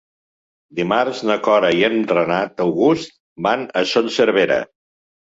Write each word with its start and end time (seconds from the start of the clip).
Dimarts 0.77 1.19
na 1.31 1.35
Cora 1.47 1.69
i 1.79 1.83
en 1.87 1.97
Renat 2.11 2.63
August 2.65 3.13
van 3.47 3.67
a 3.83 3.83
Son 3.91 4.09
Servera. 4.17 4.57